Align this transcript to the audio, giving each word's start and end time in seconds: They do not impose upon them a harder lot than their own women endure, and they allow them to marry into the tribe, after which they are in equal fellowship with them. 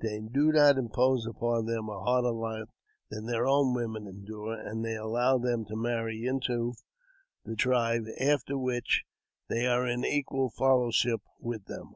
They 0.00 0.20
do 0.22 0.52
not 0.52 0.78
impose 0.78 1.26
upon 1.26 1.66
them 1.66 1.90
a 1.90 2.00
harder 2.00 2.30
lot 2.30 2.70
than 3.10 3.26
their 3.26 3.46
own 3.46 3.74
women 3.74 4.06
endure, 4.06 4.54
and 4.58 4.82
they 4.82 4.96
allow 4.96 5.36
them 5.36 5.66
to 5.66 5.76
marry 5.76 6.24
into 6.24 6.72
the 7.44 7.56
tribe, 7.56 8.06
after 8.18 8.56
which 8.56 9.04
they 9.50 9.66
are 9.66 9.86
in 9.86 10.02
equal 10.02 10.48
fellowship 10.48 11.20
with 11.40 11.66
them. 11.66 11.94